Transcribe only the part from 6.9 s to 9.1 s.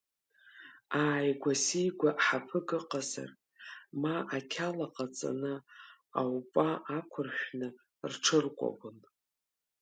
ақәыршәны рҽыркәабон.